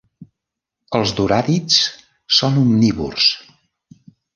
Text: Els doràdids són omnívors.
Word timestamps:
Els 1.01 1.13
doràdids 1.21 1.79
són 2.41 2.61
omnívors. 2.67 3.33